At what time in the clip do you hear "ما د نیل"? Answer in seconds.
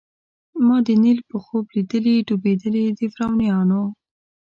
0.65-1.19